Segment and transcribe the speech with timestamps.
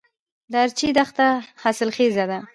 [0.51, 1.27] د ارچي دښته
[1.61, 2.39] حاصلخیزه ده